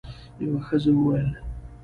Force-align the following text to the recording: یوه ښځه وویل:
یوه 0.39 0.59
ښځه 0.67 0.91
وویل: 0.95 1.29